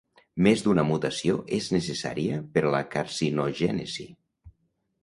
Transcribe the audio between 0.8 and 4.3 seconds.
mutació és necessària per a la carcinogènesi.